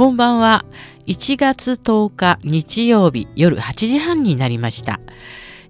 [0.00, 0.64] こんばんは。
[1.08, 4.98] 1月10日日曜日夜8時半になりました。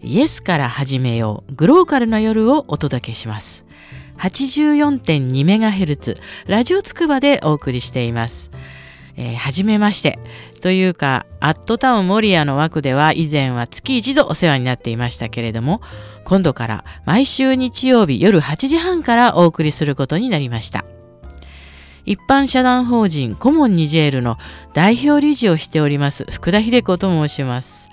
[0.05, 3.67] イエスから始めようグローカルな夜をお届けします。
[4.19, 6.17] 84.2MHz
[6.47, 8.53] ラジオつくばでお送りしています。
[9.17, 10.21] えー、はじめまして。
[10.61, 15.81] というか、アットタウンモリアの枠では以前は月一度お世話になっていましたけれども、
[16.23, 20.85] 今度から毎週日曜日夜8時半からお送りすることになりました。
[22.05, 24.39] 一般社団法人コモンニジェールの
[24.73, 27.91] 代表理事をしております福田秀子と申します。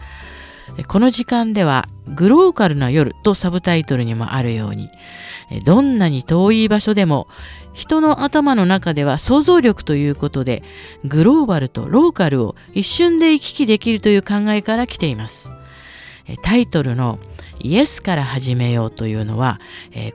[0.88, 4.90] この時間ではグローカルな夜とサブタイトルにもあるように
[5.64, 7.28] どんなに遠い場所でも
[7.74, 10.64] 人の頭の中では想像力ということで
[11.06, 15.52] グローバルとローカルを一瞬で行き来できるという考えから来ています。
[16.42, 17.20] タイトルの
[17.60, 19.58] イエスから始めようというのは、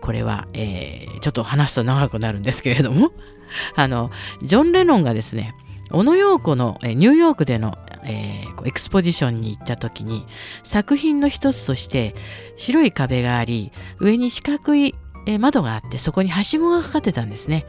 [0.02, 3.12] これは、ちょっと話すと長くなるんですけれども
[3.76, 4.10] あの
[4.42, 5.54] ジョン・レノンがですね
[5.90, 10.24] 小野陽子のニューヨークでの、えー、エクスポジションに行った時に
[10.62, 12.14] 作品の一つとして
[12.56, 14.94] 白い壁があり上に四角い
[15.38, 17.66] 窓があってそこにはしごがかかってたんですね。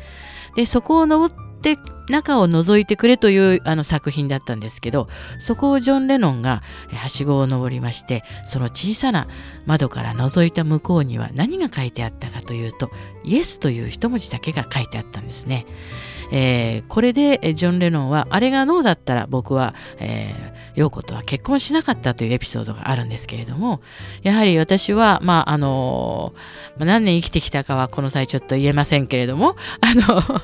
[0.55, 5.07] でそこを登って中を覗いてくれというあの作品だったんですけど
[5.39, 6.61] そこをジョン・レノンが
[6.93, 9.27] はしごを登りましてその小さな
[9.65, 12.91] 窓から覗いた向こうには何が書いてあったかというと
[13.23, 15.65] イエスという一文字だけが書いてあったんですね。
[16.31, 23.81] えー、これでジョン・レノンはあれがノーだったら僕は、えー、陽子とは結婚しなかったというエピソードがあるんですけれども
[24.23, 30.41] やはり私はまああのー、何年生きてきたかはこの際ちょっと言えませんけれどもあの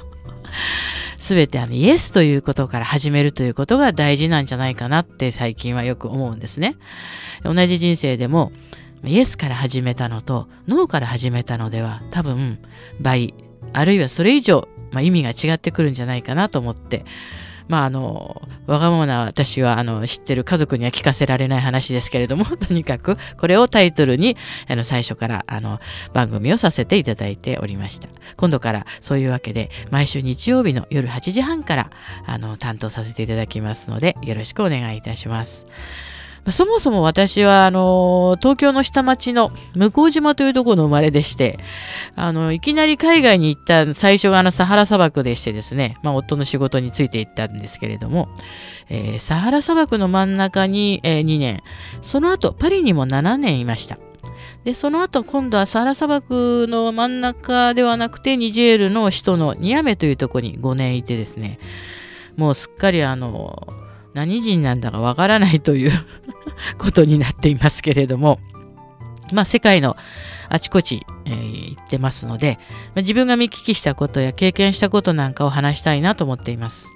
[1.20, 6.78] 全てあのイエスということから始めるということが大事なんじゃないかなって最近はよく思うんですね。
[7.44, 8.52] 同じ人生でも
[9.04, 12.60] イエスから始めたのとノーから始めたのでは多分
[13.00, 13.34] 倍
[13.74, 17.06] あるいはそれ以上、まあ、意味が違ってくるんじゃないかなと思って
[17.70, 24.36] まああのわがままな私はあの知ってる家族には聞かせられない話ですけれども とにかくこれをタイトルに
[24.68, 25.80] あの最初からあの
[26.14, 31.92] 番組をさせていただいておりました今度からそういうわけで毎週日曜日の夜8時半から
[32.26, 35.68] あの担当させていただきますのでよろしくお願いいたします。
[36.52, 41.60] そもそも私はあの東京の下町の向島というところの生まれでして
[42.16, 48.30] あのいきなり海外に行った最初があのサハラ砂漠でしてですね、まあ、夫の仕事について行ったんですけれども、
[48.90, 51.62] えー、サハラ砂漠の真ん中に、えー、2年
[52.02, 53.98] その後パリにも7年いました。
[54.66, 61.60] でその後今度はサハラ砂漠の真ん中ではなくてニジェールの首都のニアメというところに5年いてですね
[62.36, 63.74] もうすっかりあの
[64.14, 65.92] 何人なんだかわからないという
[66.78, 68.40] ことになっていますけれども、
[69.32, 69.96] まあ、世界の
[70.50, 72.58] あちこち、えー、行ってますので、
[72.96, 76.92] ま自分が見聞きしたことや経験したことなんかを話したいなと思っています。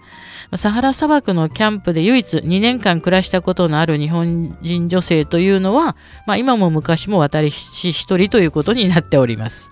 [0.56, 5.96] サハラ砂漠のキャンプで唯一2年間暮らしたことのある日本人女性というのは、
[6.28, 9.72] まあ、今も昔も私一人ということになっております。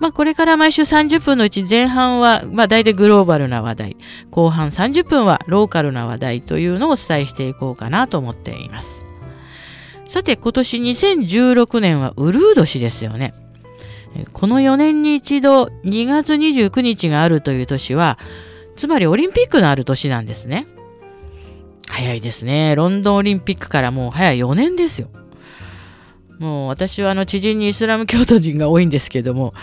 [0.00, 3.96] まあ、これから毎週30分のうち前半は、まあ、大体グローバルな話題、
[4.30, 9.04] 後半30分はローカルな話題というのをお伝えしていこうかなと思っています。
[10.08, 13.34] さて、今年2016年はウルー年ですよね。
[14.32, 18.18] この4年に一度2月29日があるという年は、
[18.76, 20.66] つまりオリンピックのある年なんですね。
[21.88, 22.74] 早いですね。
[22.76, 25.08] ロンドンオリンピックからもう早い4年ですよ。
[26.38, 29.54] もう私はあの知人にイスラム教徒人が多いんですけども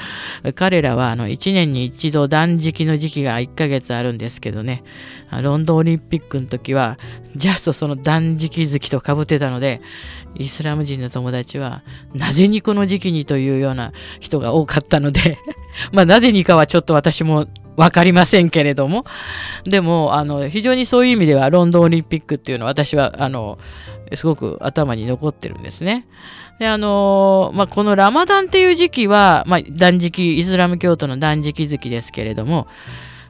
[0.56, 4.84] 彼らはあの1年に一度断食の時期が1ヶ月あるんですけどね
[5.42, 6.98] ロンドンオリンピックの時は
[7.36, 9.82] ジャストその断食月とかぶってたので
[10.38, 11.84] イスラム人の友達は
[12.14, 15.38] なぜにこの時期にというような人が多かったので
[15.94, 17.48] まあなぜにかはちょっと私も
[17.78, 19.06] 分かりませんけれども
[19.64, 23.58] でもあの非常にそういう意味ではロンドンオリンピックっていうのは私はあの
[24.14, 26.06] すごく頭に残ってるんですね。
[26.60, 32.68] であのまあ、このラマダンっていう時期は、まあ、断食イスラム教徒の断食月ですけれども、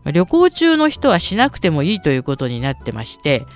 [0.04, 3.48] まあ、旅行中の人はしなくてもいいということになってまして、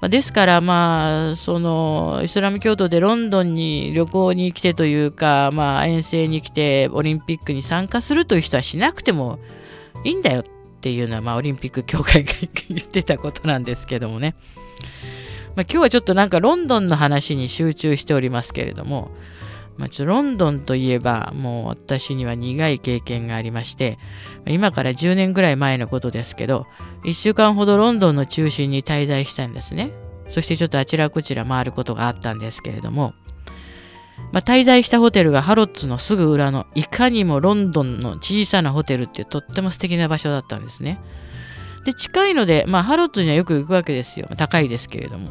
[0.00, 9.40] まあ、ですからまあそのイスラム教徒でロンドンに旅行に来てというか、まあ、遠征に来てオリンピックに参加するという人はしなくても
[10.04, 10.44] いいんだよっ
[10.80, 12.32] ていうのは、まあ、オリンピック協会が
[12.68, 14.36] 言ってたことなんですけどもね。
[15.56, 19.10] まあ、今日はちょっとなんかロンドンの話に集中しておりますけれども、
[19.78, 23.98] まあ、ちょロンドンといえばもう私には苦い経験がありまして
[24.46, 26.66] 今から10年ぐらい前のことですけど
[27.04, 29.92] 1週間ほどロンドンの中心に滞在したんですね。
[30.28, 33.14] そしてちょっとあちらこちら回ることがあったんですけれども、
[34.32, 40.98] まあ、滞在したホテルがハロッツのすぐ裏のいかにもロンドンの小さなホテルってとっても素敵な場所だったんですね。
[41.86, 45.30] で近いので、まあ、ハロッズにはよく行くわけですよ高いですけれども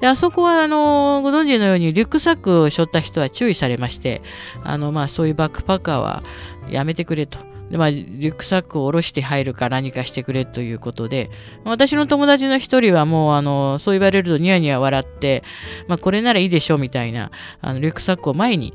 [0.00, 4.22] であそこはあのご存知のようにリュックサックを背負った人は注意されまして
[4.62, 6.22] あの、まあ、そういうバックパッカーは
[6.70, 7.38] やめてくれと。
[7.70, 11.30] でまあ、リュックサックを下ろして入るか何かしてくれということで
[11.64, 15.42] 私の友達の一人はもうあのそう言われるとニヤニヤ笑って、
[15.88, 17.30] まあ、これならいいでしょうみたいな
[17.62, 18.74] あのリュックサックを前に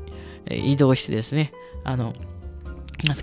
[0.50, 1.52] 移動してですね
[1.84, 2.14] あの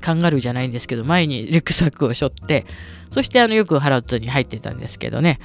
[0.02, 2.66] カンガルーじゃないんですけど前にリュックサックを背負って
[3.12, 5.40] そしてあのよくハロッツに入ってたんですけどね。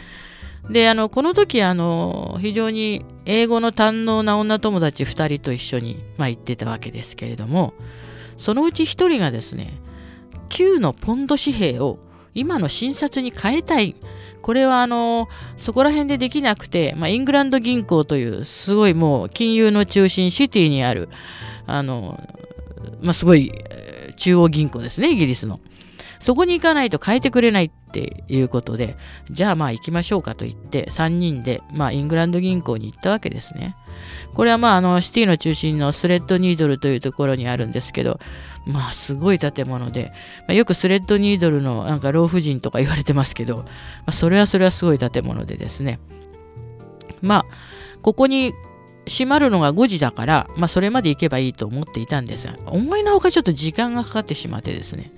[0.71, 7.75] であのこの時あの非常に英語の堪能な女友達2人と一緒に、まあ、行ってたわけですけれども
[8.37, 9.81] そのうち1人がですね
[10.49, 11.99] 旧のポンド紙幣を
[12.35, 13.97] 今の新札に変えたい。
[14.43, 21.09] これはあのそこら辺でできなくて、まあ、イングランド銀行というすごいもう金融の中心シティにある
[21.67, 22.21] あの、
[23.01, 23.53] まあ、すごい
[24.17, 25.61] 中央銀行ですねイギリスの
[26.23, 28.97] そこに行かないと変えてくれないっていうことで、
[29.33, 33.75] じゃあまあ行きましょうかと言って、3人で、まあ、イングランド銀行に行ったわけですね。
[34.33, 38.21] これはまああのシティの中心のスレッドニードルというところにあるんですけど、
[38.67, 40.13] まあすごい建物で、
[40.43, 43.65] まあ、よくスレッドニードルのなんか老婦人とか言われてますけど、ま
[44.07, 45.99] あ、それはそれはすごい建物でですね。
[47.21, 47.47] まあ、
[48.03, 48.55] ここに
[49.07, 55.13] 閉まるのが5時だから、まあ、それまで行けばいいと思っていたんですが、思いのほかちょっと時間がかかってしまってですね、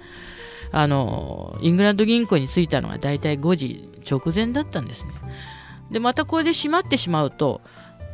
[0.73, 5.13] あのイングランド銀行に着いたのが大体5時直前だったんですね。
[5.91, 7.61] でまたこれで閉まってしまうと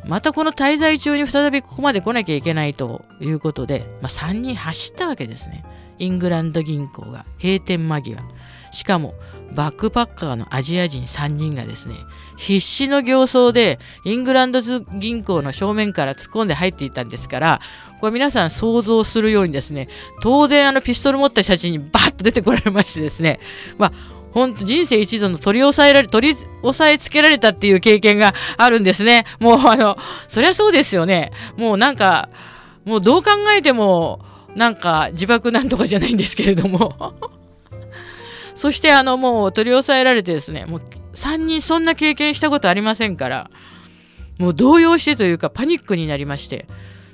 [0.05, 5.63] またこの滞在中に再びここまで来なきゃいけないということで、まあ、3人走ったわけですね。
[5.99, 8.23] イングランド銀行が閉店間際。
[8.71, 9.13] しかも
[9.53, 11.95] バックパッカーのアジア人3人がですね
[12.37, 17.61] 必死の形相でイングランド銀行の正面から突っ込んで入っていたんですから
[17.99, 19.89] これ皆さん想像するようにですね
[20.21, 23.39] 当然あのピストル持った写真にバッと出てこられましてですね
[23.77, 29.25] まあ本当人生一度の取り押さえられ、取り押さえつけられたっていう経験があるんですね。
[29.41, 29.97] もうあの、
[30.29, 31.33] そりゃそうですよね。
[31.57, 32.29] もうなんか、
[32.85, 34.21] もうどう考えても、
[34.55, 37.13] なんか自爆なんとかじゃないんですけれども
[38.55, 40.81] そしてあのもう取り押さえられてですねもう
[41.13, 43.51] 3人そんな経験したことありませんから
[44.37, 46.67] もう動揺してというかパニックになりまして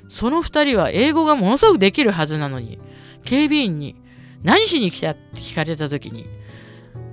[0.08, 2.78] その2人は英語がものすごくできるはずなのに
[3.24, 3.96] 警備員に
[4.42, 6.26] 何しに来たって聞かれた時に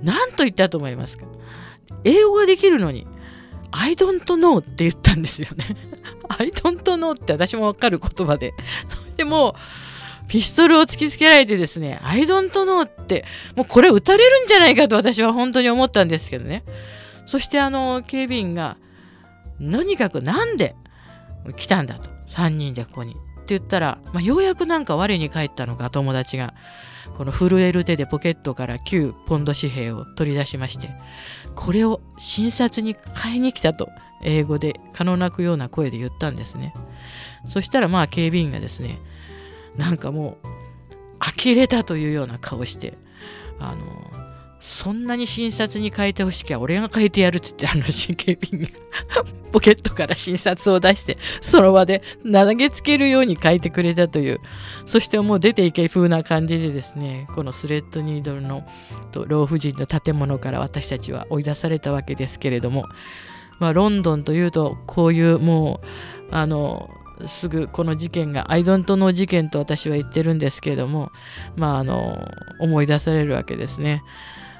[0.02, 1.24] 何と言ったと思いますか？
[2.04, 3.06] 英語ができるのに
[3.72, 5.64] I don't know って言ったんですよね。
[6.28, 8.54] I don't know って私もわかる言葉で。
[8.88, 9.54] それでも
[10.28, 13.24] ピストルを突きつけられてですね、I don't know って、
[13.54, 16.64] もうこれ撃たれるんじゃないかと私は本当に思ったんですけどね。
[17.26, 18.76] そしてあの警備員が、
[19.58, 20.74] とにかくなんで
[21.56, 23.12] 来たんだと、3人でここに。
[23.12, 26.52] って言ったら、まあ、ようやくなんか我に返ったのか友達が
[27.14, 30.90] この震える手でポケットから旧ポンド紙幣を取り出しまして
[31.54, 33.88] これを診察に買いに来たと
[34.24, 36.74] 英語で可能なくような声で言ったんですね
[37.48, 38.98] そしたらまあ警備員がですね
[39.76, 40.46] なんかもう
[41.44, 42.96] 呆れたというような顔して
[43.58, 44.26] あの
[44.60, 48.72] そんなに診察に変えてほしきゃ俺が変えてやるっつってあの神経病が
[49.52, 54.40] ポケットから診察を出してその場で投げつけるように変えてくれたという
[54.84, 58.66] そしてもう出ていけ風な感じでですねこのスレッドニードルの
[59.28, 62.86] 老婦人の建物から私たちは追い出されたわけですけれども
[63.60, 66.90] まあロンドンというとこういうもうあの
[67.26, 71.10] すぐこの事件がアイドントの事件と私は言ってるんですけれども、
[71.56, 72.28] まあ、あの
[72.60, 74.02] 思い出されるわけですね。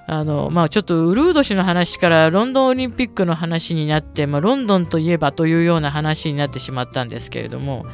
[0.08, 7.84] あのまあ、ちょっとウルード氏の話からロンドンオリンピックの話になって、まあ、ロンドンといえばというような話になってしまったんですけれども、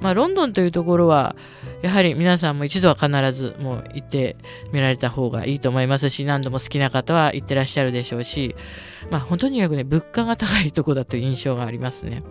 [0.00, 1.36] まあ、ロンドンというところは
[1.82, 4.36] やはり皆さんも一度は必ずもう行って
[4.72, 8.56] みられた方がいいと思いますし何度も好きな方は行ってらっしゃるでしょうし、
[9.10, 12.22] まあ、本当によくね物価が高いとこだという印象がありますね。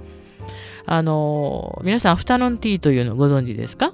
[0.86, 3.94] あの皆さんアフタヌーンティーというのご存知ですか？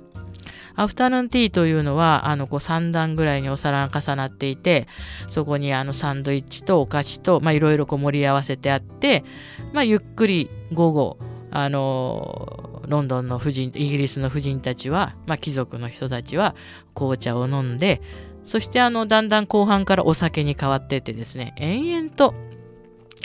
[0.75, 4.87] アフタヌーンティーというのはあのこう3段ぐらいにお皿が重なっていて
[5.27, 9.25] そこにあのサンドイッチとお菓子といろいろ盛り合わせてあって、
[9.73, 11.17] まあ、ゆっくり午後
[11.51, 16.55] あのロンドンの婦人イギリスの婦人たちは、まあ、貴族の人たちは
[16.95, 18.01] 紅茶を飲んで
[18.45, 22.33] そしてあのだんだん後半からお酒に変わっていってですね延々と、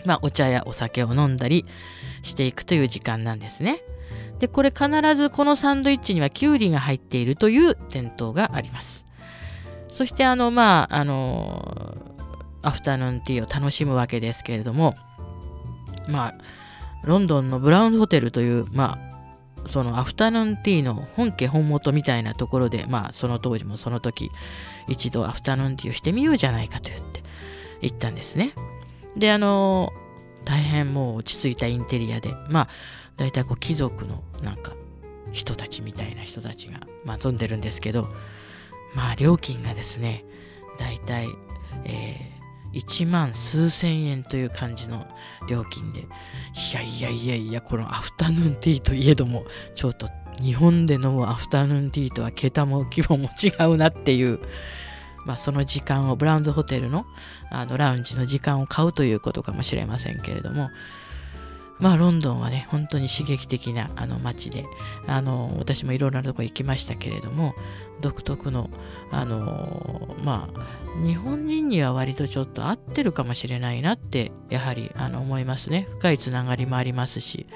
[0.05, 1.65] まあ、お茶やお酒を飲んだり
[2.25, 3.83] していくという時間なんですね。
[4.41, 9.05] でこれ必ずこのサンドイッチにはきゅうりが入っているという伝統があります。
[9.89, 11.97] そしてあのまああの
[12.63, 14.97] アフタヌーンティーを楽しむわけですけれども
[16.09, 16.35] まあ
[17.05, 18.99] ロンドンのブラウンホテルというま
[19.65, 24.31] あそのアフタヌーンティーの本家本元みたいなところでまあその当時もその時
[24.89, 27.23] 一度アフタヌーンティーをしてみようじゃないかと言って
[27.83, 28.53] 行ったんですね。
[29.17, 29.93] であの
[30.45, 32.35] 大変もう落ち着いたインテリアで。
[32.49, 32.69] まあ
[33.17, 34.73] 大体こう貴族のなんか
[35.33, 38.09] 人たちみたいな人たちが、まあ、飛んでるんですけど
[38.95, 40.25] まあ料金がですね
[40.79, 41.29] 大体、
[41.85, 45.07] えー、1万数千円という感じの
[45.49, 46.01] 料金で。
[46.01, 46.05] い
[46.73, 50.09] やいやいやいやこのアフタヌーンティーといえどもちょっと
[50.41, 54.41] 日本で飲むアフタヌーンティーとは桁も規模も違うなっていう
[55.25, 57.07] まあ、その時間をブラウンズホテルの
[57.51, 60.71] あのラウンジの時間を買うということかもしれませんけれども
[61.81, 64.65] まあロンドンはね本当に刺激的なあの街で
[65.07, 67.55] あの私もいろいろなとこ行きましたけれども
[68.01, 68.71] 独特の
[69.11, 75.89] あのまあ日本人には割とちょっと合ってるかもしれないなってやはりあの思いますね。
[75.93, 77.47] 深いつながりもありますし。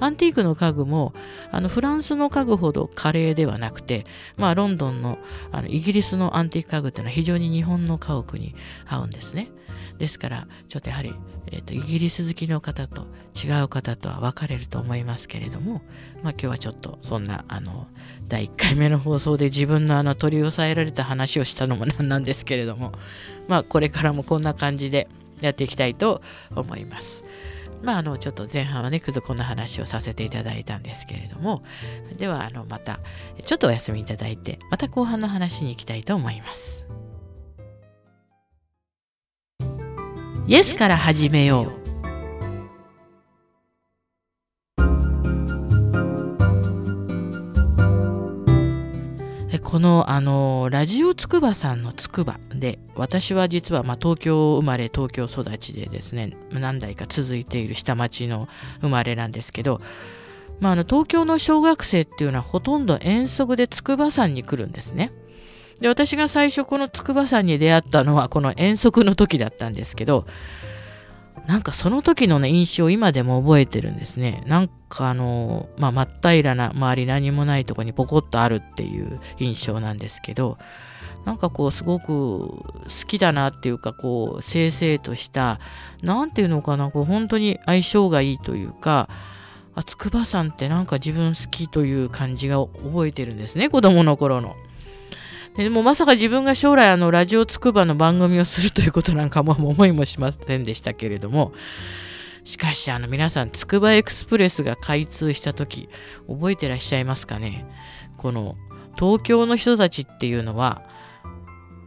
[0.00, 1.12] アンティークの家具も
[1.52, 4.06] あのフランスの家具ほど華麗ではなくて
[4.36, 5.18] まあロンドンの
[5.52, 8.54] あのイギリスのアンティーク家具っていうのは非常に日本の家屋に
[8.86, 9.50] 合うんですね。
[9.98, 11.14] ですからちょっとやはり、
[11.46, 15.82] えーと、イギリス好きの方と違う方とは分かれると思いますけれども、
[16.22, 17.86] まあ、今日はちょっとそんなあの
[18.28, 22.92] 第1回目の放送で自分のあの取り押さえられた話をしたのもなんなんですけれども、
[23.48, 25.08] まあ、これからもこんな感じで
[25.40, 26.22] やっていきたいと
[26.54, 27.24] 思います。
[27.82, 31.62] まあ、あのちょっと前半はね、くずこんな話をさせていただいたんですけれども、
[32.16, 32.98] ではあのまた
[33.44, 36.87] ちょっとお休みいただいて、また後半の話に行きたいと思います。
[40.48, 41.88] イエスから始めよう
[49.60, 58.48] このあのラジオつくばさんのつくばで私は実はまあ東京生まれ東京育ちでですね何代か続いている下町の
[58.80, 59.82] 生まれなんですけど、
[60.60, 65.12] まあ、あの東京の小学生っていうのはほとんど遠足で筑波山に来るんですね。
[65.80, 70.26] で私が最初この筑波山に出会ったのはこの遠足の時だったんですけど
[71.46, 80.58] なんかその時のね印象を今でも覚えてるんですねなんかあのまあ真っ平らな周り何もないとこにポコッとあるっていう印象なんですけど
[81.24, 82.62] なんかこうすごく好
[83.06, 85.58] きだなっていうかこう正々とした
[86.02, 89.08] 何ていうのかなこう本当に相性がいいというか
[89.74, 94.56] あ筑波山ってなんか自分好きという感じが覚えてるんですね子供の頃の。
[95.58, 101.52] でもまさか自分が将来あのラジオつくばの番組をするということなんかも思いもしませんでしたけれども
[102.44, 105.88] しかしあの皆さんつくばエクスプレスが開通した時
[106.28, 107.66] 覚えてらっしゃいますかね？
[108.18, 108.56] この
[108.94, 110.82] 東京の人たちっていうのは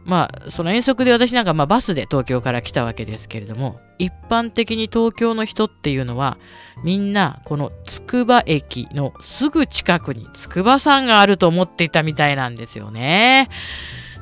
[0.04, 6.38] まあその遠足で私なんかまバスで東京から来たわけですけれども一般的に東京の人っていうのは
[6.82, 13.48] みんなこのつくば駅のすぐ近くに筑波山があると思っていたみたいなんですよね。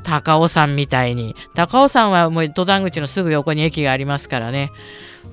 [0.02, 4.70] 高尾山みたいに高尾山はもう登山口のすぐ横に駅がありますからね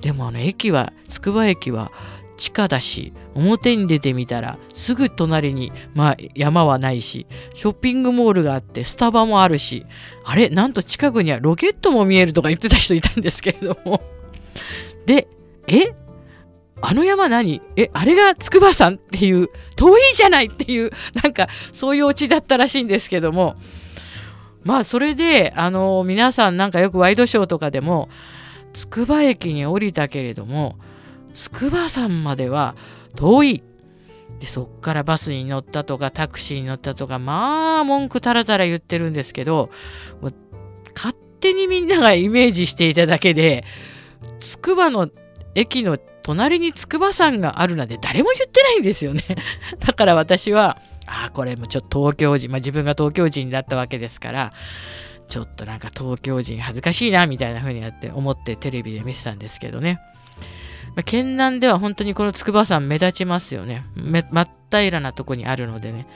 [0.02, 1.90] でもあの駅はつくば駅は
[2.38, 9.84] 地下だし表に出てみたらすぐ隣に、まあ、山はないしショッピングモールがあってスタバもあるし
[10.24, 14.00] あれなんと近くにはロケットも見えるとか言ってた人いたんですけれども。
[15.04, 15.28] で
[15.66, 15.94] え？
[16.80, 17.60] あの山何？
[17.76, 20.90] えあれが筑波山っていう遠いじゃないっていう
[21.22, 23.56] なんかそういうオチだったらしいんですけども。
[24.64, 28.08] まあそれであの皆さんなんかよくワイドショーとかでも
[28.74, 30.76] つくば駅に降りたけれども
[31.38, 32.74] 筑波山までは
[33.14, 33.62] 遠い。
[34.40, 39.70] でそっからバスに乗ったとかタクシーに乗ったとかまあ文句たらたら言ってるんですけど
[40.20, 40.34] もう
[40.94, 43.64] 勝手にみんながイメージしていただけで
[44.38, 45.08] つくばの
[45.56, 49.24] 駅の隣に筑波山があるなんて誰も言ってないんですよね。
[49.80, 54.52] だから私はああこれもちょっと東京人、まあ、自分が東京人だったわけですから
[55.26, 60.00] ちょっとなんか東京人恥ずかしいなみたいな風になって思ってテレビで見てたんですけどね。
[60.98, 63.84] まあ、県南では本当にこの筑波山目立ちますよね。
[63.94, 66.08] 真っ平らなとこにあるのでね。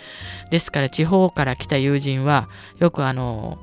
[0.51, 2.49] ですから地方から来た友人は
[2.81, 3.59] よくあの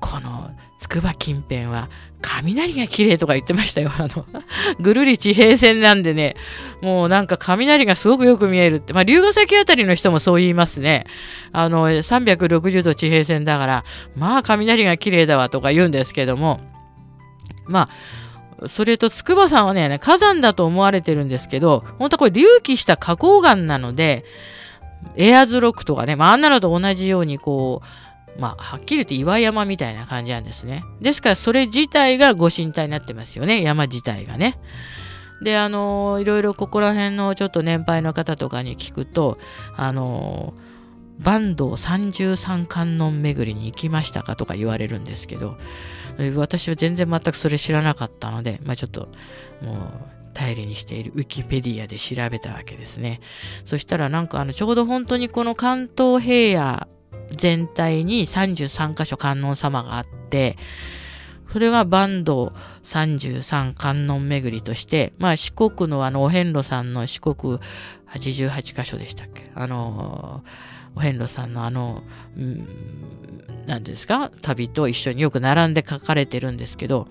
[0.00, 0.50] この
[0.80, 1.88] 筑波近辺は
[2.22, 3.92] 雷が綺麗とか言ってましたよ。
[3.96, 4.26] あの、
[4.82, 6.34] ぐるり地平線なんでね、
[6.82, 11.06] もうなんか雷がすごくよく見えるって、まあ、龍ヶ崎あたりの人もそう言いますね。
[11.52, 13.84] あの、360度地平線だから、
[14.16, 16.60] まあ雷が綺麗だわとか言うんですけども、
[17.68, 17.88] まあ、
[18.66, 24.24] それと筑波山はね、火山だと思われてるんですけど、本当はこれ隆起した花崗岩なので、
[25.16, 27.82] エアーズロックとかね、まあ、あんなのと同じようにこ
[28.36, 30.84] う、まあ、はっきり言って岩山みたいな感じなんですね。
[31.00, 34.58] ですから、それ自体がご神体になってますよね、山自体がね。
[35.42, 39.38] で、あのー、いろいろここら辺のちょっと年配の方とかに聞くと、
[39.76, 40.67] あのー
[41.22, 45.58] 坂東三十三観音巡りに行きましたかとか言われるんですけど
[46.36, 49.08] 私は全然全くそれ知らなかったので、まあ、ちょっと
[49.62, 49.78] もう
[50.34, 53.20] 頼りにしているウィキペディアで調べたわけですね。
[53.64, 56.88] そしたらなんかあのちょうど本当にこの関東平野
[57.30, 60.56] 全体に33箇所観音様があって
[61.52, 62.52] それが坂東
[62.84, 67.58] 33観音巡りとして、まあ四国のあのお遍路さんの四国
[68.08, 69.50] 88箇所でしたっけ？
[69.54, 70.44] あの
[70.98, 72.02] お遍路さんのあの、
[73.66, 74.32] 何ですか？
[74.42, 77.06] 旅と一緒によく並んで書かれてるんですけど、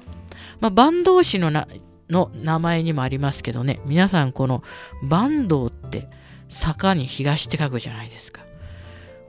[0.60, 1.70] まあ、坂東市のな
[2.10, 4.62] の名前にもありますけどね、皆さんこの
[5.10, 6.10] 坂東って
[6.50, 8.42] 坂に東って書くじゃないですか。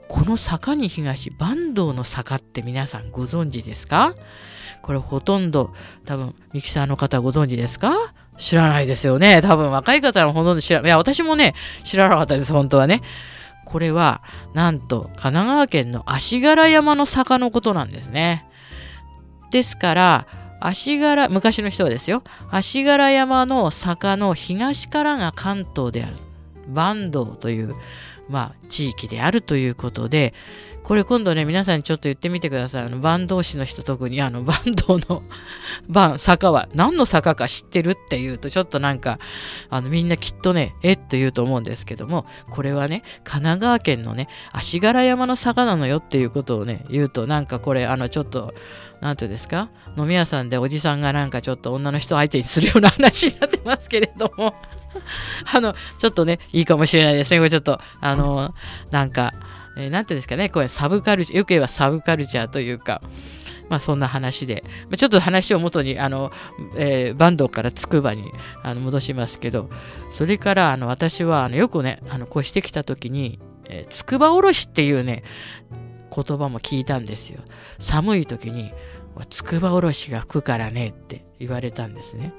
[0.09, 4.13] この坂に東、坂東の坂って皆さんご存知ですか？
[4.81, 5.73] これほとんど
[6.05, 7.93] 多分ミキサーの方ご存知ですか？
[8.37, 9.41] 知らないですよね。
[9.41, 10.89] 多分若い方はほとんど知らない。
[10.89, 13.01] いや、私もね、知らなかったです、本当はね。
[13.69, 14.21] これは、
[14.55, 18.45] なんと、神奈川県の足柄山の坂のことなんですね。
[19.51, 20.27] ですから、
[20.59, 26.15] 足柄、昔の人はですよ、足柄山の坂の東からが関東である。
[26.73, 27.75] 坂東という、
[28.27, 30.33] まあ、地域であるということで、
[30.83, 32.83] これ今度ね、皆さんにちょっと言ってみてください。
[32.85, 35.23] あの、坂東市の人特に、あの、 坂東の
[35.93, 39.19] 坂、坂は何の坂か知ってるっていうと、ちょっとなんか、
[39.69, 48.53] あの、みんなきっとね、えっと言うと思うんですけども、これはね、神奈川県のね、足柄山の坂なのよっていうことをね、言うと、なんかこれ、あの、ちょっと、
[49.01, 49.69] なんていうんですか？
[49.97, 54.53] 飲み屋さんでおじさんがなんかちょっと女の人相手にするような話になってますけれども
[55.53, 57.37] あの、ちょっとね、いいかもしれないですね。
[57.37, 58.53] これちょっと、あの、
[58.91, 59.33] なんか、
[59.79, 63.01] えー、ていうんですかね、これサブカルチャー、よく言えばサブカルチャーというか、
[63.69, 64.63] まあそんな話で、
[64.97, 66.31] ちょっと話を元に、あの、
[66.75, 68.31] えー、バンドからつくばに
[68.63, 69.69] あの戻しますけど、
[70.11, 75.23] それからあの私はあのよくね、あの越してきた時に、えー、つくばおろしっていうね、
[76.13, 77.41] 言葉も聞いたんですよ。
[77.77, 78.73] 寒い時に、
[79.29, 82.33] つくばおろしが吹くからねって言われたんですね。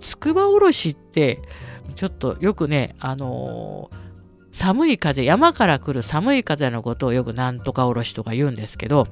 [0.00, 1.40] つくばおろしって、
[1.94, 4.01] ちょっとよくね、あのー
[4.52, 9.06] 寒い風、山から来る寒い風のことをよくなんとかおろしとか言うんですけど、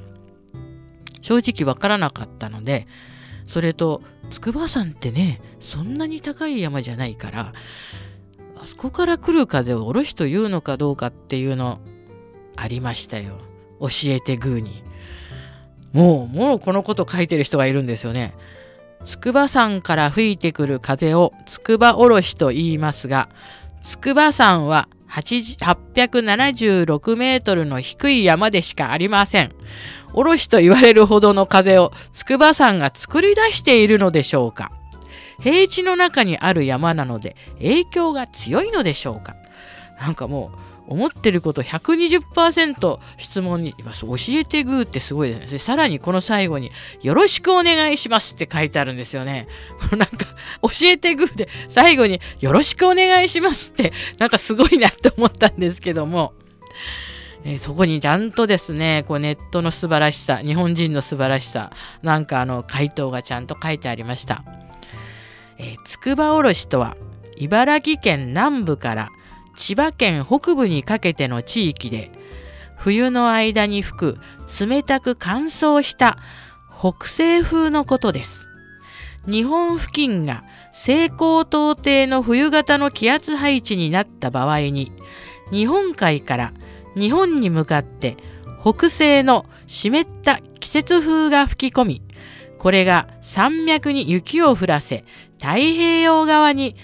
[1.23, 2.87] 正直わからなかったので、
[3.49, 7.53] それと、筑波山ってね、そんなに高い山じゃないから、
[8.57, 11.81] あそこから来る風をおろしというのかどうかっていうの
[12.57, 13.39] ありましたよ。
[13.81, 14.85] 教えてグーに。
[15.93, 18.35] もう、もうこのこと書いてる人がいるんですよね。
[19.05, 23.31] 筑波山から吹いてくる風を筑波おろしと言いますが、
[23.83, 29.53] 筑波山は876メートルの低い山でしかありません。
[30.13, 34.73] おろしと言われるほどの風を筑波山が作り出しているのでしょうか
[35.41, 39.37] 平地の中にある山なので影響が強いのでしょうか
[40.01, 45.59] なんかもう思ってること120%質問に教えてグーってすごいですね。
[45.59, 49.47] さらにこの最後によろしくお願いしますって書いてあるんですよね。
[49.93, 50.27] なんか
[50.63, 56.35] 教えてグーで最後によろしくお願いしますってなんかすごいなって思ったんですけども。
[57.43, 61.71] えー、そこにちゃんとですね、こうネットの素晴らしさ、日本人の素晴らしさ、
[62.03, 64.45] なんかあの回答がちゃんと書いてありました。
[65.57, 66.99] えー、つくばおろしとは、
[67.39, 69.09] 茨城県南部から
[69.61, 72.11] 千葉県北部にかけての地域で
[72.77, 74.19] 冬の間に吹く
[74.59, 76.19] 冷たく乾燥した
[76.73, 78.49] 北西風のことです。
[79.27, 84.93] 日本付近が西高東低の冬型の気圧配置になった場合に
[85.51, 86.55] 日本海から
[86.97, 88.17] 日本に向かって
[88.63, 92.03] 北西の湿った季節風が吹き込み
[92.57, 95.05] これが山脈に雪を降らせ
[95.39, 96.77] 太平洋側に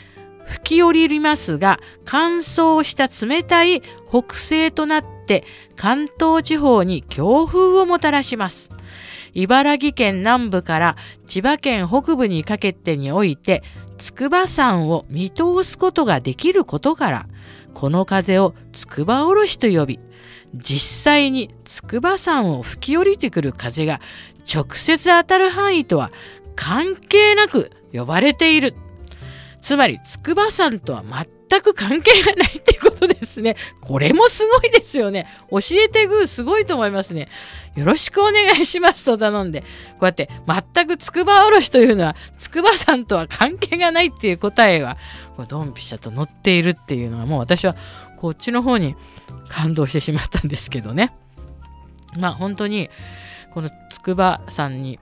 [0.46, 8.70] 吹き降りますが乾燥した冷たい北西となって関東地方に強風をもたらします。
[9.34, 13.62] 茨城県南部から千葉県北部にかけてにおいて
[13.98, 17.26] 筑波山を見通すことができることから
[17.74, 20.00] この風を筑波おろしと呼び
[20.54, 24.00] 実際に筑波山を吹き降りてくる風が
[24.50, 26.10] 直接当たる範囲とは
[26.54, 28.74] 関係なく呼ばれている
[29.66, 33.56] つまり筑波山とは全く関係がないっていうことですね。
[33.80, 35.26] これもすごいですよね。
[35.50, 37.28] 教えてグーすごいと思いますね。
[37.74, 39.66] よろしくお願いしますと頼んで、こ
[40.02, 44.98] うやって全く筑波おろしというのは筑波山とは関係がないっていう答えが
[45.48, 47.74] ドンピシャと載っているっていうのはもう私は
[48.16, 48.94] こっちの方に
[49.48, 51.12] 感動してしまったんですけどね。
[52.16, 52.88] まあ本当に
[53.50, 55.00] この筑波山に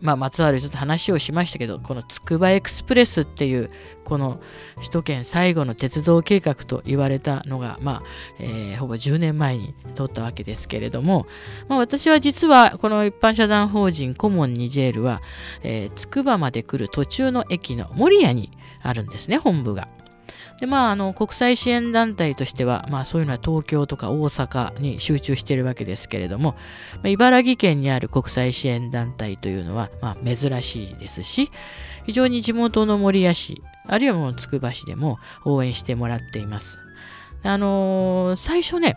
[0.00, 3.70] まあ、まつわるちょっと話をしましたけどこのつくばエクスプレスっていう
[4.04, 4.40] この
[4.76, 8.02] 首都圏最後の鉄道計画と言われたのが、まあ
[8.38, 11.26] えー、ほぼ10年前に通ったわけですけれども、
[11.68, 15.22] まあ、私は実はこの一般社団法人コモンニジェールは
[15.94, 19.88] つくばまで来る途中の駅の守谷にあるんですね本部が。
[20.60, 26.52] でまあ、あの国際支援団体としては、まあ、そういうのは東京とか大阪に集中しているわけですけれども、
[26.94, 31.50] まあ、茨城県にある国際支援団体というのは、まあ、珍しいですし
[32.06, 36.78] 非常に地元の守谷市あるいはもうつくば市でも応援してもらっています。
[37.42, 38.96] あのー、最初ね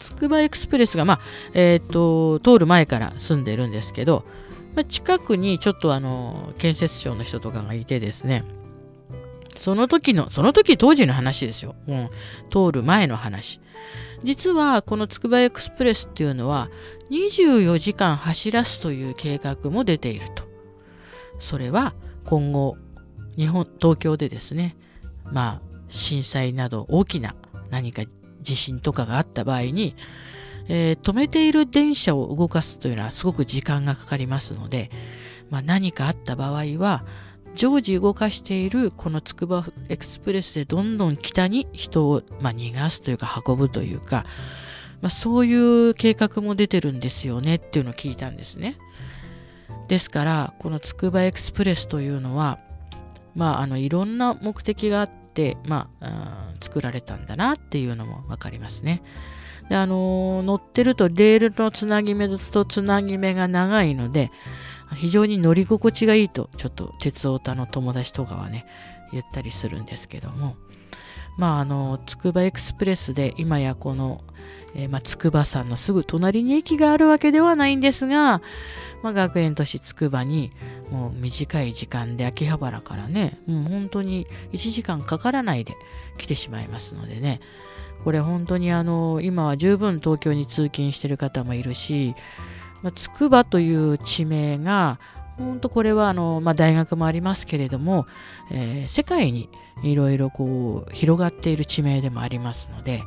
[0.00, 1.20] つくばエクスプレスが、まあ
[1.54, 4.24] えーと、通る前から住んでるんですけど、
[4.74, 8.44] まあ、近くにちょっとあの建設省の人とかがいてですね
[9.58, 11.74] その時の、その時当時の話ですよ。
[11.86, 12.10] うん、
[12.50, 13.60] 通る前の話。
[14.24, 16.70] 実はこのつくばエクスプレスっていうのは
[17.10, 20.44] 24時間走らすという計画も出ていると。
[21.38, 21.94] それは
[22.24, 22.76] 今後
[23.36, 24.76] 日本東京でですね
[25.30, 27.36] まあ震災など大きな
[27.70, 28.02] 何か
[28.40, 29.94] 地震とかがあった場合に、
[30.68, 34.90] えー、止めている電車を動かすというのはすごく時間がかかりますので、
[35.50, 37.04] まあ、何かあった場合は
[37.54, 44.24] 常時動かしているこのつくばエクスプレスでどんどん北に人を、まあ、逃がすというか運ぶというか、
[45.00, 45.54] まあ、そうい
[45.90, 48.76] う計画も出てるんですよねっていうのを聞いたんですね。
[49.88, 52.58] ですからこのつくばエクスプレスというのは、
[53.34, 59.02] まあ、あのいろんな目的があって、まあ、作られたんだなっていうのも分かりますね。
[59.68, 64.30] であの乗ってるとレールのつなぎ目とつなぎ目が長いので
[64.94, 68.66] 非常に乗り心地がいいとちょっと鉄オタの友達とかはね
[69.12, 70.56] 言ったりするんですけども。
[71.36, 74.20] まああのつくばエクスプレスで今やこの
[74.74, 78.42] えー、まあ、筑波山のすぐ隣に駅があるわけではないんですが、
[79.02, 80.50] まあ、学園都市筑波に
[80.90, 85.74] もう短い時間で秋葉原からねもう本当に1時間かからないで
[86.16, 87.40] 来てしまいますのでね。
[88.04, 92.14] これ本当にあの今は十分東京に通勤してる方もいるし
[92.82, 94.98] まあ、筑波という地名が
[95.36, 98.06] 本当これはあの、まあ、大学もありますけれども、
[98.50, 99.48] えー、世界に
[99.82, 100.30] いろいろ
[100.92, 103.02] 広がっている地名でもありますので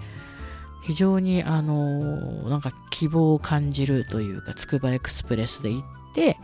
[0.84, 5.84] 非常にあのなんか希望を感じるというかつくばエクスプレスで行っ
[6.16, 6.38] て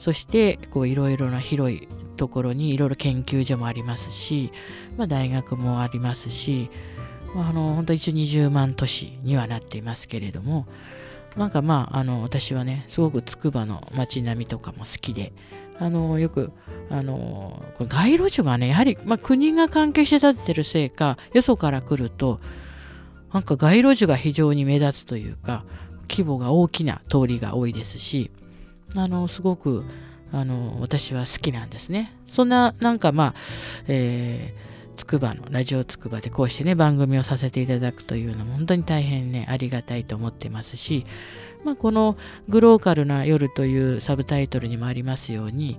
[0.00, 4.52] そしていろいろな広いところにいろいろ研究所もありますし、
[4.96, 6.70] まあ、大学もありますし、
[7.34, 10.66] まあ、あの本当一応20万都市にはなっていますけれども
[11.36, 15.32] なんかまあ、あの、私はね、すごくつくばの街並みとかも好きで、
[15.78, 16.52] あの、よく、
[16.90, 22.40] あの、これ街路樹がね、やはり、まあ、国が関係して建ててるせいか、よそから来ると、
[23.32, 25.64] なんか街路樹が非常に目立つというか、
[26.10, 28.30] 規模が大きな通りが多いですし、
[28.94, 29.84] あの、すごく、
[30.32, 32.12] あの、私は好きなんですね。
[32.26, 33.34] そんな、なんかまあ、
[33.88, 41.04] えーつくばのラジオつくばでこうしてね番組をさせていただくというのも本当に大変ねありがたいと思ってますし、
[41.64, 42.16] まあ、この
[42.48, 45.78] 「グローカルな夜」というサブタイトルにもありますように、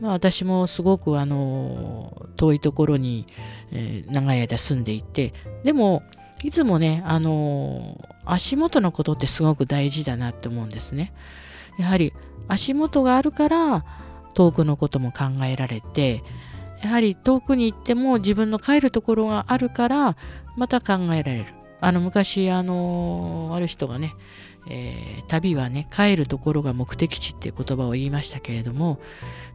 [0.00, 3.26] まあ、私もすごくあの遠いところに、
[3.70, 6.02] えー、長い間住んでいてでも
[6.42, 11.12] いつもねあの足元のことってすごく大事だなって思うんですね。
[11.78, 12.12] やはり
[12.48, 13.84] 足元があるから
[14.34, 16.22] 遠くのことも考えられて
[16.82, 20.16] やはり遠くに行っても自分の帰るところがあるから
[20.56, 21.46] また考えられる。
[21.80, 24.14] あの昔あのある人がね、
[24.68, 29.00] えー、旅はね帰るところが目的地っていう言葉を言いましたけれども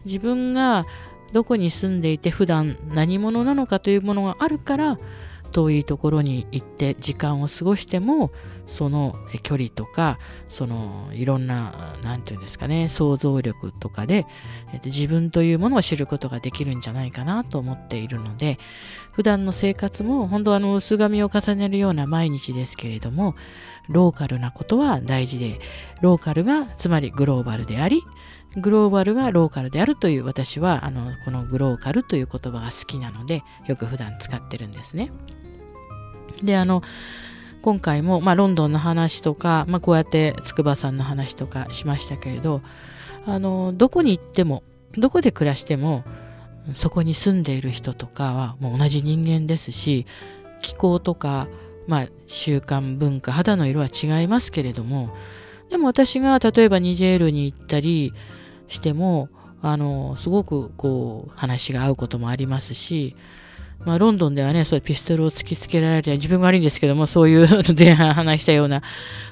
[0.03, 0.85] 自分が
[1.31, 4.99] どこに住んでいて普段何者なのかというものがあるから
[5.47, 8.31] 遠いところに行って時間を過ごしても
[8.65, 14.25] その距離とかそのいろんな何て言うんですかね想像力とかで
[14.83, 18.60] 自分というものを知ることができるんじゃないかなと思っているので
[19.12, 23.36] 普段の生活も本当あの薄紙を重ねるような毎日ですけれども
[23.89, 25.60] ローカルなことは大事で
[26.01, 28.03] ローカルがつまりグローバルであり
[28.55, 35.12] グローバルはローカルであるという私はあのこのグローカルという言葉が好きなのでよく普段使ってるんですね。
[36.41, 36.81] であの
[37.62, 42.62] 今回も、まあ、ロンドンの話とか、まあ、こうやって筑波さんの話とかしましたけれど
[43.25, 46.03] あのどこに行ってもどこで暮らしても
[46.73, 50.05] そこに住んでいる人とかはもう同じ人間ですし
[50.62, 51.47] 気候とか、
[51.88, 55.15] まあ、習慣文化肌の色は違いますけれども
[55.69, 58.13] でも私が例えばニジェールに行ったり
[58.67, 59.30] しても
[59.62, 63.15] あのすごくこう話が合うこともありますし
[63.86, 68.82] まあ、ロンドンではね、そうピストルを突きつけられて、自分が悪いんですけども、そういう 前半話したような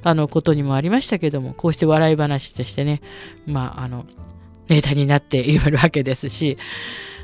[0.03, 3.01] あのことにもありましたけども、こうして笑い話としてね、
[3.45, 4.05] まあ、あの、
[4.69, 6.57] ネタになって いるわけですし、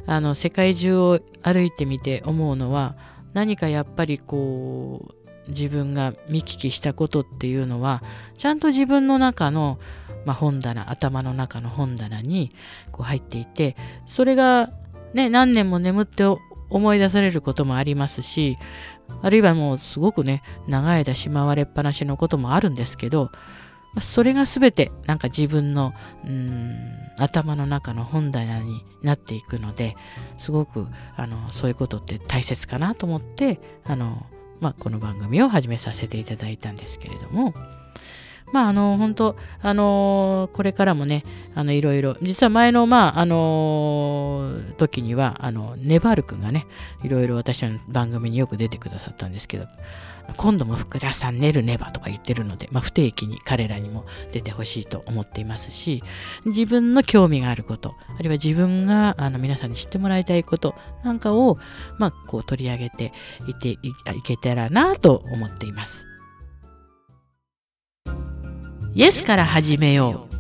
[0.08, 2.96] あの、世界中を歩いてみて思うのは、
[3.34, 8.04] 何かやっぱりこう、自分が見聞きしたことっていうのは、
[8.38, 9.80] ちゃんと自分の中の、
[10.26, 12.52] まあ、本棚、頭の中の本棚に
[12.92, 13.76] こう入っていて、
[14.06, 14.70] それが
[15.14, 16.24] ね、何年も眠って
[16.72, 18.58] 思い出されることもありますし
[19.22, 23.30] あるいはもうすごくね長い間しまわれっぱなしのこともあるんですけど
[24.00, 25.94] それが全てなんか自分の
[27.18, 29.98] 頭の中の本棚になっていくので
[30.38, 34.26] すごくあのそういうことって大切かなと思ってあの、
[34.62, 37.54] まあ、この番組を始めさせていただいたんですけれども
[38.52, 41.24] まあ、あの、本当あのこれからもね、
[41.56, 46.66] あの、いろいろ、実は前の、まあ、あの時には、あの、ネバール君がね、
[47.04, 49.68] いろいろ私の番組によく出てくださったんですけど、
[50.38, 56.04] 今度も福田さん寝るネバとか言ってるので、まあ、不定期に彼らにも出てほしいと思っていますし、
[56.46, 61.58] 自分の興味があること、あるいは自分があの皆さんに知ってもらいたいことなんかを、
[61.98, 63.14] まあ、こう取り上げて
[63.48, 63.80] いてい
[64.24, 66.11] けたらなと思っています。
[68.94, 70.32] イエスから始めよう。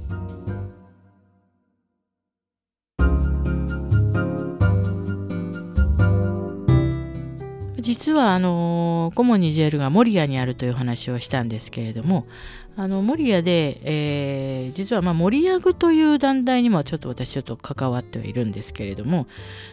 [7.79, 12.25] 実はあのコモニジェルが守谷にあるという話をしたんですけれども
[12.75, 19.27] あの守谷で、えー、実はまあ森アグという団体にもちょっと私ちょっと関わってはいるんですけれども、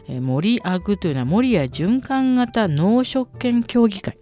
[0.08, 4.18] えー、森アグというのは守谷循環型農食犬協議会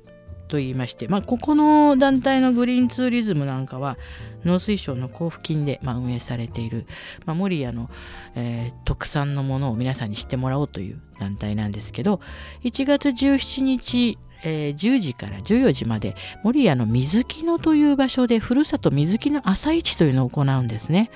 [0.48, 3.98] と言いまして、まあ、ここの団体のグリーンツーリズムなんかは
[4.46, 6.86] 農水省の交付金で、まあ、運営されている、
[7.26, 7.90] まあ、守谷の、
[8.34, 12.20] えー、特産のものを皆さんに知ってもらおうという団体なんですけど
[12.64, 21.10] 1月17日えー、10時から14時まで守谷の水木野という場所でふるさと水木の朝市というのを行うんですね。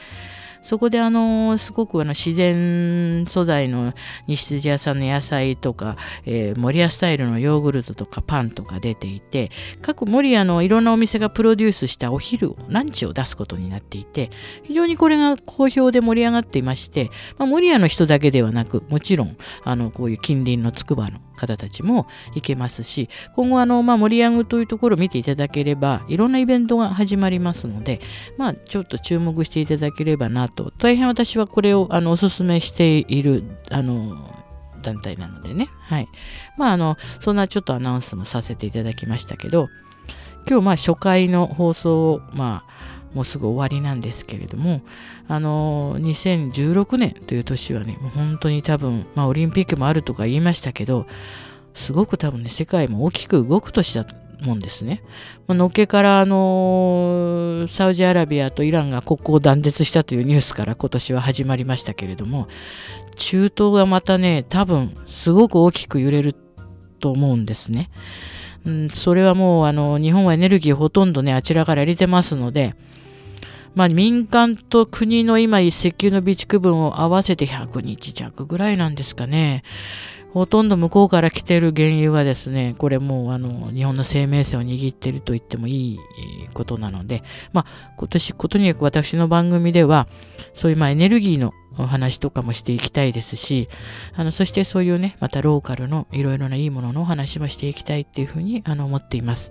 [0.63, 3.95] そこであのすごくあの自然素材の
[4.27, 5.97] 西筋屋さんの野菜とか、
[6.27, 9.51] えー、森屋スタイルのヨーグルトとかパンとか出ていて
[9.83, 14.31] 各森屋のいろんなお店がプロデュースしたお昼をランチを出すことになっていて
[14.65, 28.01] 非常にこれが好評で盛り上がっていまして、まあ、森屋の人だけではなくもちろんあのこういう近隣の筑波の方たちも行けますし今後あの、まあ、盛り上げというところを見ていただければいろんなイベントが始まりますので、
[28.37, 30.73] まあ、ちょっと注目していただければなと。
[30.79, 34.17] 大変私はこれをあのお勧めしているあの
[34.83, 35.69] 団体なのでね。
[35.81, 36.09] はい。
[36.57, 39.69] まああのそんなちょっとアナウンスもさせていただきましたけど
[40.49, 44.83] 今日まあ初回の放送をまあもうすぐ終わりなんですけれども、
[45.29, 51.07] あの2016年という年はね、もう本当に多分、まあ、オリンピックもあるとか言いましたけど、
[51.75, 55.03] すごく多分ね、世界も大きく動く年だと思うんですね。
[55.47, 62.49] まあのっけから、あのサウジアラビアとイランが国交を断絶したというニュースから今年は始まりましたけれども、
[63.17, 66.35] 中東がまたね、多分すごく大きく揺れる
[67.01, 67.91] と思うんですね。
[68.67, 72.75] うん、それはもうあの日本はエネルギーほとんどねあちらから入れてますので
[73.75, 79.63] まあ、民間と国の今石油の備蓄分を合わせて100日弱ぐらいなんですかね。
[80.33, 85.99] ほとんど向こうから来てる原油はですね、これもうあの日本の生命線を握ってると言ってもいい
[86.55, 90.07] ことなので、まあ今年、ことによく私の番組では、
[90.55, 93.69] そういうまあエネルギーのお話とかもしていきたいですし、
[94.15, 99.51] あのそしてそういうね、またローカルのいろいろないいもののお話もしていきたいっていうふうにあの思っています。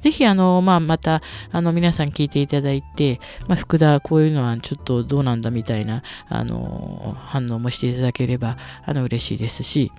[0.00, 1.22] ぜひ、あの、まあ、また、
[1.52, 9.92] あの、皆さん聞いていただいて、まあ、福田、こういうのはちょっとどうなんだみたいな、あの、反応もしていただければ、あの、嬉しいですし、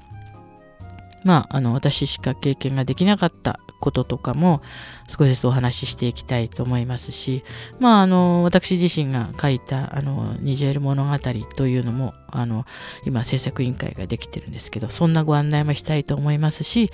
[1.23, 4.61] まあ、あの私しか経験ができなかったこととかも
[5.09, 7.43] 少しずつお話ししていきたいと思いますし、
[7.79, 11.17] まあ、あの私自身が書いたあのニジェール物語
[11.57, 12.65] というのもあの
[13.05, 16.91] 今制作委員会ができてるんですけどそんなご案内もしたいと思いますし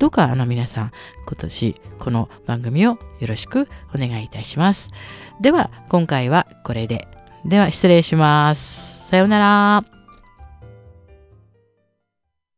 [0.00, 0.92] どうかあの皆さん
[1.26, 4.90] 今年この番組をよろしくお願いいたします。
[5.40, 7.06] では今回はこれで。
[7.44, 9.08] では失礼します。
[9.08, 10.01] さようなら。